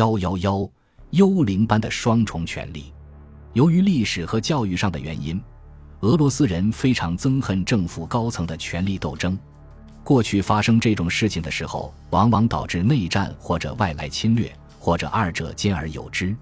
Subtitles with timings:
[0.00, 0.70] 幺幺幺，
[1.10, 2.90] 幽灵般的双重权力。
[3.52, 5.38] 由于历史和教育上的原因，
[6.00, 9.38] 俄罗斯人非常憎恨政府高层的权力斗争。
[10.02, 16.34] 过去发生这种事情的时候，往往导致内战或者外来侵略，或者二者兼而有之。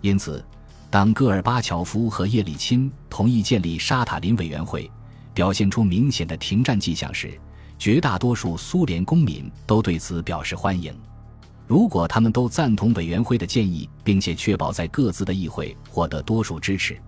[0.00, 0.44] 因此，
[0.88, 4.88] 当戈尔巴乔夫和叶利钦同意建立沙塔林委员会，
[5.34, 7.36] 表现出明显的停战迹象时，
[7.76, 10.94] 绝大多数苏联公民都对此表示欢迎。
[11.66, 16.98] 如果他们都赞同委员会的建议，并且确保在各自的议会获得多数支持，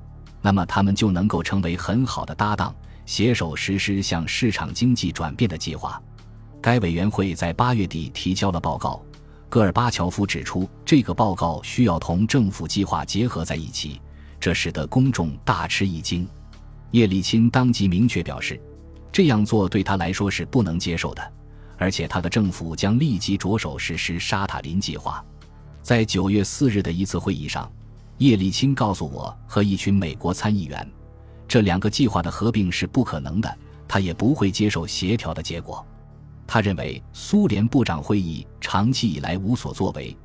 [0.40, 6.00] 那么他们就能够成为很好的搭档，携手实施向市场经济转变的计划。
[6.62, 9.02] 该委员会在八月底提交了报告。
[9.50, 14.00] 戈尔巴乔夫指出，这个报告需要同政府计划结合在一起，
[14.40, 16.26] 这使得公众大吃一惊。
[16.90, 18.60] 叶利钦当即明确表示，
[19.12, 21.32] 这样做对他来说是不能接受的，
[21.76, 25.24] 而且他的政府将立即着手实施沙塔林计划。
[25.82, 27.70] 在九月四日的一次会议上，
[28.18, 30.90] 叶利钦告诉我和一群美国参议员，
[31.46, 35.84] 这两个计划的合并是不可能的，他也不会接受协调的结果。
[36.46, 40.16] 他认为苏联部长会议长期以来无所作为，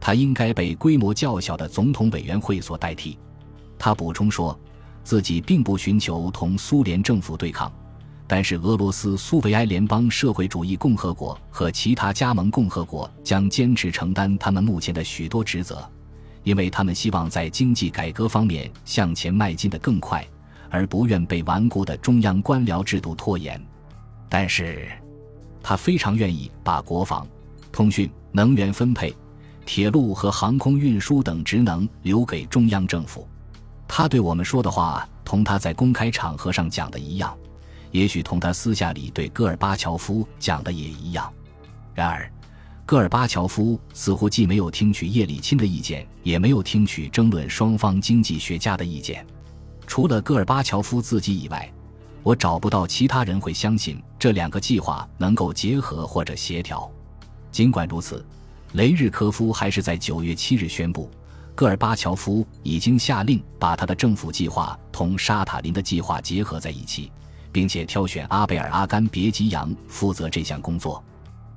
[0.00, 3.18] 他应该被规模较小的总统委员会所代替。
[3.78, 4.58] 他补充说，
[5.02, 7.72] 自己并不寻求同苏联政府对抗，
[8.26, 15.88] 但是俄罗斯苏维埃联邦社会主义共和国和其他加盟共和国将坚持承担他们目前的许多职责，
[16.42, 20.26] 因为他们希望在经济改革方面向前迈进的更快，
[20.70, 23.60] 而不愿被顽固的中央官僚制度拖延。
[24.28, 24.88] 但是。
[25.66, 27.26] 他非常愿意把国防、
[27.72, 29.16] 通讯、能源分配、
[29.64, 33.26] 铁路和航空运输等职能留给中央政府。
[33.88, 37.34] 他对我们说的话，同他在公开场合上讲的一样，
[37.94, 41.32] 也许同他私下里对戈尔巴乔夫讲的也一样。
[41.94, 42.28] 然而，
[42.84, 49.24] 戈尔巴乔夫似乎既没有听取叶利钦的意见，也没有听取争论双方经济学家的意见。
[49.86, 51.70] 除了戈尔巴乔夫自己以外。
[52.24, 56.90] 我找不到其他人会相信这两个计划能够结合或者协调。
[57.52, 58.24] 尽管如此，
[58.72, 61.10] 雷日科夫还是在九月七日宣布，
[61.54, 67.12] 戈尔巴乔夫已经下令把他的政府计划同沙塔林的计划结合在一起，
[67.54, 71.02] 并且挑选阿贝尔·阿甘别吉扬负责这项工作。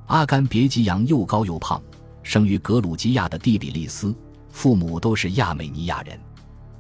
[0.05, 1.81] 阿甘别吉扬又高又胖，
[2.21, 4.15] 生于格鲁吉亚的蒂比利斯，
[4.51, 6.17] 父母都是亚美尼亚人。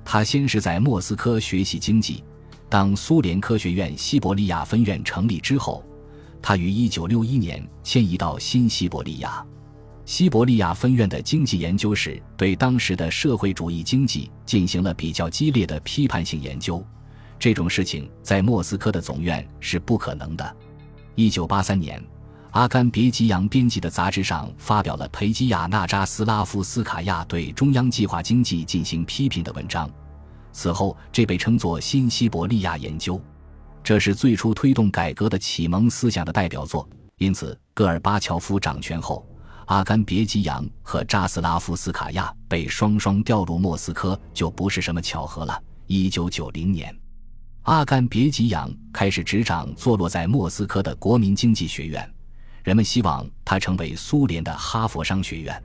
[0.05, 2.23] 他先是在莫斯科学习经济。
[2.69, 5.83] 当苏联科学院西伯利亚分院成立之后，
[6.39, 9.43] 他于1961年迁移到新西伯利亚。
[10.05, 16.85] 西伯利亚分院的经济研究室对当时的社会主义经济进行了比较激烈的批判性研究。
[17.39, 20.55] 这种事情在莫斯科的总院是不可能的。
[21.15, 22.03] 1983年，
[22.51, 29.89] 阿甘别吉扬编辑的杂志上发表了裴基亚纳扎斯拉夫斯卡亚对中央计划经济进行批评的文章。
[30.51, 33.21] 此后，这被称作新西伯利亚研究，
[33.83, 36.87] 这是最初推动改革的启蒙思想的代表作。
[37.17, 39.23] 因此，戈尔巴乔夫掌权后，
[39.65, 45.61] 阿甘别吉扬和扎斯拉夫斯卡亚被双双调入莫斯科，就不是什么巧合了。
[45.85, 46.95] 一九九零年，
[47.67, 52.09] 阿甘别吉扬开始执掌坐落在莫斯科的国民经济学院，
[52.63, 55.61] 人们希望他成为苏联的哈佛商学院。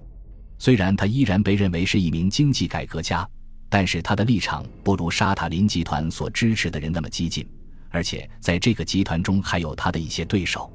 [0.59, 3.27] 虽然他依然被认为是一名经济改革家。
[3.69, 7.49] 但是他的立场不如沙塔林集团所支持的人那么激进，
[7.89, 10.71] 而且在这个集团中还有他的一些对手。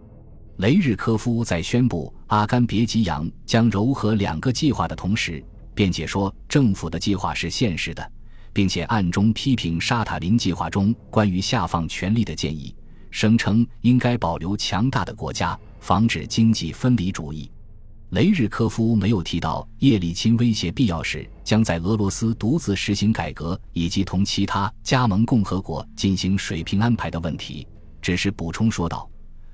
[0.56, 5.44] 雷日科夫在宣布阿甘别吉扬将糅合两个计划的同时，
[5.76, 8.12] 辩解说政府的计划是现实的，
[8.58, 12.76] 并且暗中批评沙塔林计划中关于下放权力的建议，
[13.12, 17.52] 声称应该保留强大的国家，防止经济分离主义。
[18.10, 27.68] 雷日科夫没有提到叶利钦威胁必要时将在俄罗斯独自实行改革，以及同其他加盟共和国进行水平安排的问题，
[28.02, 29.08] 只是补充说道：“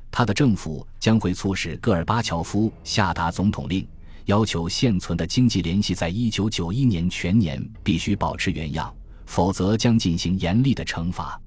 [0.09, 3.85] 他的政府将会促使戈尔巴乔夫下达总统令，
[4.25, 8.93] 要求现存的经济联系在一九九一年全年必须保持原样，
[9.25, 11.39] 否则将进行严厉的惩罚。”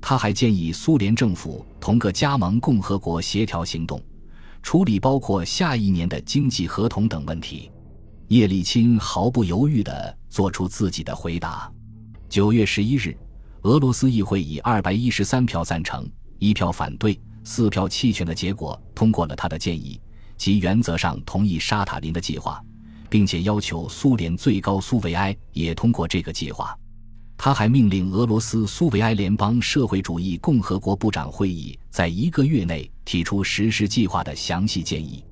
[0.00, 4.00] 他还建议苏联政府同各加盟共和国协调行动。
[4.62, 7.70] 处理包括下一年的经济合同等问题，
[8.26, 11.70] 叶利钦毫不犹豫地做出自己的回答。
[12.28, 13.16] 九月十一日，
[13.62, 16.08] 俄罗斯议会以二百一十三票赞成、
[16.40, 20.00] 一票反对、四票弃权的结果通过了他的建议，
[20.36, 22.62] 即原则上同意沙塔林的计划，
[23.08, 26.76] 并且要求苏联最高苏维埃也通过这个计划。
[27.38, 35.22] 他还命令俄罗斯苏维埃联邦社会主义共和国部长会议在一个月内提出实施计划的详细建议。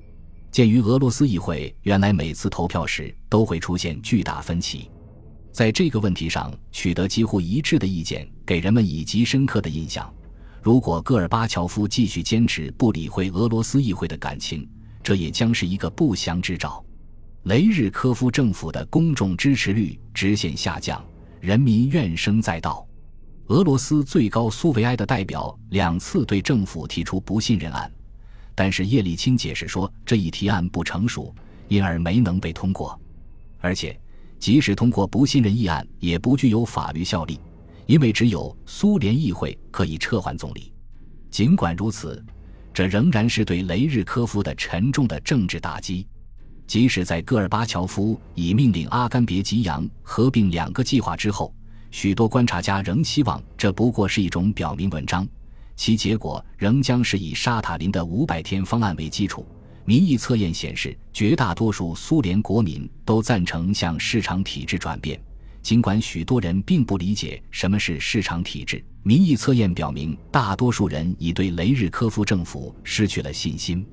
[0.51, 4.91] 鉴于俄罗斯议会原来每次投票时都会出现巨大分歧，
[5.51, 10.13] 在这个问题上取得几乎一致的意见，给人们以极深刻的印象。
[10.63, 14.69] 如果戈尔巴乔夫继续坚持不理会俄罗斯议会的感情，
[15.05, 16.85] 这也将是一个不祥之兆。
[17.45, 21.05] 雷日科夫政府的公众支持率直线下降，
[21.41, 22.85] 人民怨声载道。
[23.49, 27.93] 俄罗斯最高苏维埃的代表两次对政府提出不信任案，
[28.55, 31.35] 但是叶利钦解释说这一提案不成熟，
[31.69, 32.99] 因而没能被通过。
[33.61, 34.01] 而且，
[34.39, 37.39] 即使通过不信任议案，也不具有法律效力。
[37.87, 40.73] 因为只有苏联议会可以撤换总理，
[41.31, 42.25] 尽管如此，
[42.75, 46.07] 这仍然是对雷日科夫的沉重的政治打击。
[46.67, 51.55] 即使在戈尔巴乔夫已命令阿甘别吉扬合并两个计划之后，
[51.93, 55.25] 许多观察家仍希望这不过是一种表明文章，
[55.77, 59.47] 其结果仍将是以沙塔林的五百天方案为基础。
[59.85, 65.21] 民意测验显示，绝大多数苏联国民都赞成向市场体制转变。
[65.65, 73.85] 尽管许多人并不理解什么是市场体制，民意测验表明，大多数人已对雷日科夫政府失去了信心。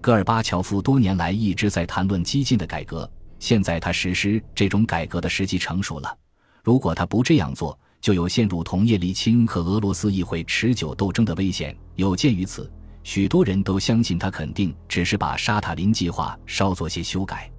[0.00, 3.10] 戈尔巴乔夫多年来一直在谈论激进的改革，
[3.40, 6.16] 现在他实施这种改革的时机成熟了。
[6.62, 11.76] 如果他不这样做，就有陷入同叶利钦和俄罗斯议会持久斗争的危险。
[11.96, 12.72] 有鉴于此，
[13.02, 17.50] 许多人都相信他肯定只是把沙塔林计划稍作些修改。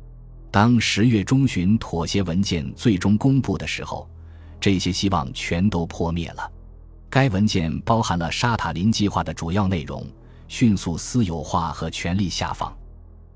[0.51, 4.09] 当十月中旬妥协文件最终公布的时候，
[4.59, 6.51] 这些希望全都破灭了。
[7.09, 10.05] 该文件包含了沙塔林计划的主要内容：
[10.47, 12.75] 迅速私有化和权力下放，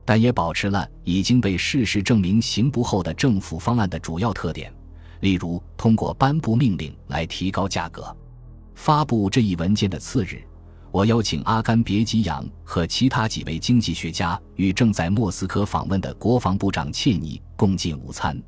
[0.03, 4.73] 但也保持了已经被事实证明行不后的政府方案的主要特点，
[5.19, 8.15] 例如通过颁布命令来提高价格。
[8.73, 10.43] 发布这一文件的次日。
[10.93, 18.39] 我邀请阿甘别吉扬和其他几位经济学家与正在莫斯科访问的国防部长切尼共进午餐。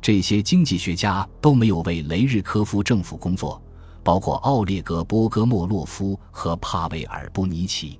[0.00, 3.60] 这些经济学家都没有为雷日科夫政府工作，
[4.04, 7.98] 包括奥列格·波戈莫洛夫和帕维尔·布尼奇。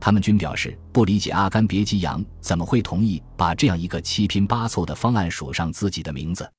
[0.00, 6.50] 他们均表示不理解阿甘别吉扬怎么会同意把这样一个七拼八凑的方案署上自己的名字。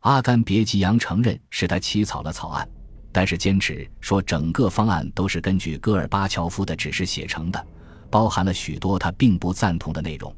[0.00, 2.68] 阿甘别吉扬承认是他起草了草案。
[3.12, 7.66] 但是坚持说整个方案都是根据戈尔巴乔夫的指示写成的，
[8.10, 10.34] 包含了许多他并不赞同的内容。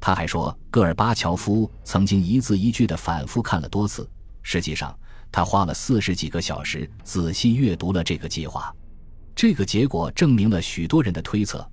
[0.00, 4.08] 他还说，戈尔巴乔夫曾经一字一句地反复看了多次。
[4.42, 4.96] 实际上，
[5.32, 8.70] 他花了四十几个小时仔细阅读了这个计划。
[9.34, 11.66] 这个结果证明了许多人的推测：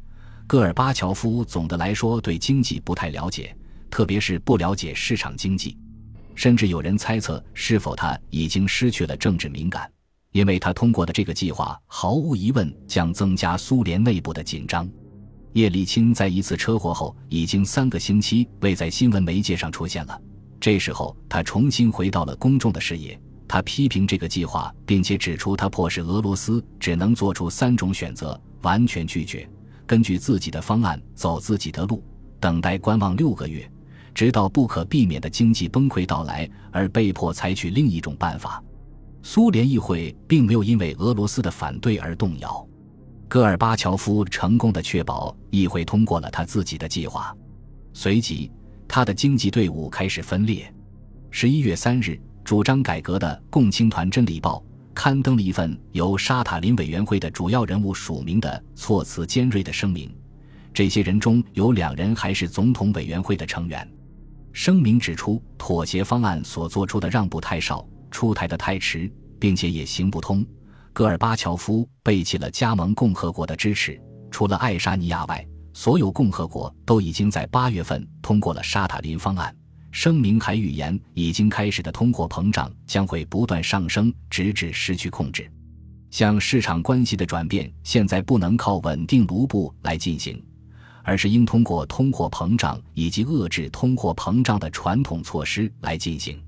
[0.47, 3.55] 戈尔巴乔夫总的来说对经济不太了解，
[3.89, 5.77] 特别是不了解市场经济。
[6.33, 9.91] 甚至有人猜测，是否他已经失去了政治敏感。
[10.31, 14.89] 因为他通过的这个计划，毫无疑问将增加苏联内部的紧张。
[15.53, 20.21] 叶利钦在一次车祸后，已经三个星期未在新闻媒介上出现了。
[20.59, 23.19] 这时候，他重新回到了公众的视野。
[23.47, 29.49] 他批评这个计划，并且指出他迫使俄罗斯只能做出三种选择：完全拒绝，
[29.85, 32.01] 根据自己的方案走自己的路，
[32.39, 33.69] 等待观望六个月，
[34.13, 38.63] 直到不可避免的经济崩溃到来，而被迫采取另一种办法。
[39.23, 42.67] 苏联议会并没有因为俄罗斯的反对而动摇，
[43.27, 47.35] 戈尔巴乔夫成功的确保议会通过了他自己的计划。
[47.93, 48.51] 随即，
[48.87, 50.73] 他的经济队伍开始分裂。
[51.29, 54.57] 十一月三日，主张改革的共青团《真理报》
[54.93, 60.13] 刊登了一份由沙塔林委员会的主要人物署名的措辞尖锐的声明。
[60.73, 63.87] 这些人中有两人还是总统委员会的成员。
[64.51, 67.85] 声明指出，妥协方案所做出的让步太少。
[68.11, 70.45] 出台的太迟，并且也行不通。
[70.93, 73.99] 戈尔巴乔夫背弃了加盟共和国的支持，
[74.29, 79.55] 除了爱沙尼亚外，所有共和国都已经在八月份通过了沙塔林方案。
[79.91, 85.49] 声明还预言，已经开始的通货膨胀将会不断上升，直至失去控制。
[86.11, 90.41] 向市场关系的转变，现在不能靠稳定卢布来进行，
[91.03, 96.41] 而是应通过通货膨胀以及遏制通货膨胀的传统措施来进行。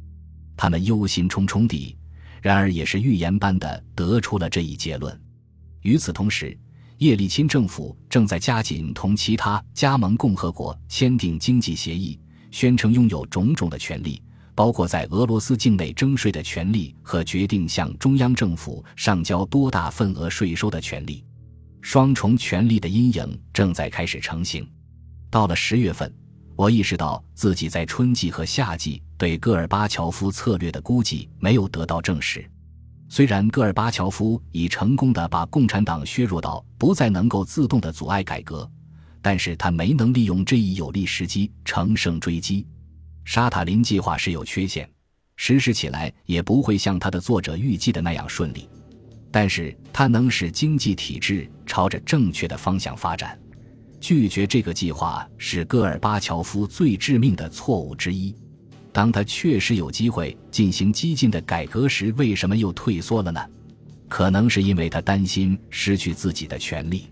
[0.64, 1.94] 他们忧心忡忡地，
[2.42, 5.22] 然而也是预言般的得出了这一结论。
[5.82, 6.58] 与此同时，
[7.00, 12.18] 叶利钦政府正在加紧同其他加盟共和国签订经济协议，
[12.50, 14.24] 宣称拥有种种的权利，
[14.56, 21.26] 包括在俄罗斯境内征税的权利和决定向中央政府上交多大份额税收的权利。
[21.82, 24.66] 双重权力的阴影正在开始成型。
[25.30, 26.10] 到了十月份。
[26.56, 32.46] 我意识到自己在春季和夏季对戈尔巴乔夫策略的估计没有得到证实。
[33.08, 38.70] 虽然戈尔巴乔夫已成功地把共产党削弱到不再能够自动地阻碍改革，
[39.22, 42.68] 但是他没能利用这一有利时机乘胜追击。
[43.24, 44.90] 沙塔林计划是有缺陷，
[45.38, 48.68] 实施起来也不会像他的作者预计的那样顺利。
[49.32, 53.40] 但是他能使经济体制朝着正确的方向发展。
[54.02, 58.36] 拒绝这个计划是戈尔巴乔夫最致命的错误之一。
[58.94, 63.42] 当他确实有机会进行激进的改革时，为什么又退缩了呢？
[64.08, 67.10] 可能是因为他担心失去自己的权利。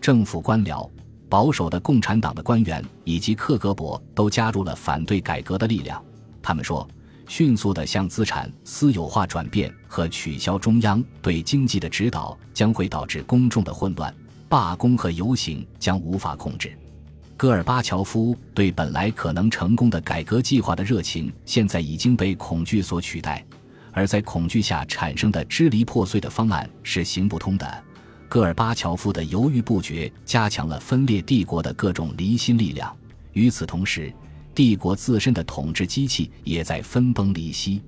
[0.00, 0.90] 政府官僚、
[1.28, 6.04] 保守的共产党的官员以及克格勃都加入了反对改革的力量。
[6.42, 6.86] 他们说，
[7.28, 14.12] 迅速的向资产私有化转变和取消中央对经济的指导将会导致公众的混乱。
[14.48, 16.76] 罢工和游行将无法控制。
[17.42, 23.44] 戈尔巴乔夫对本来可能成功的改革计划的热情，现在已经被恐惧所取代，
[23.90, 27.84] 而在恐惧下产生的支离破碎的方案是行不通的。
[28.28, 32.96] 戈尔巴乔夫的犹豫不决，加强了分裂帝国的各种离心力量。
[33.32, 34.14] 与此同时，
[34.54, 37.82] 帝国自身的统治机器也在分崩离析。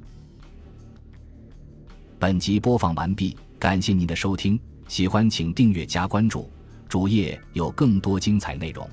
[2.18, 4.58] 本集播放完毕，感谢您的收听。
[4.88, 6.50] 喜欢请订阅加关注，
[6.88, 8.84] 主页有更多精彩内容。